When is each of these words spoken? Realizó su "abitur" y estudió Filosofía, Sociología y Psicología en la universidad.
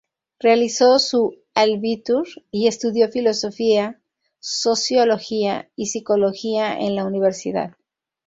Realizó 0.39 0.97
su 0.97 1.35
"abitur" 1.53 2.27
y 2.49 2.65
estudió 2.65 3.07
Filosofía, 3.09 4.01
Sociología 4.39 5.69
y 5.75 5.85
Psicología 5.89 6.73
en 6.73 6.95
la 6.95 7.05
universidad. 7.05 7.75